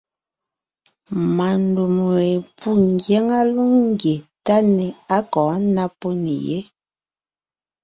Má 1.35 1.47
ndûm 1.65 1.95
we 2.11 2.25
pû 2.57 2.69
ngyáŋa 2.89 3.39
lóŋ 3.55 3.71
ńgie 3.89 4.15
táne 4.45 4.85
á 5.15 5.17
kɔ̌ 5.33 5.45
ná 5.75 5.83
pó 5.99 6.07
nè 6.23 6.33
yé. 6.47 6.59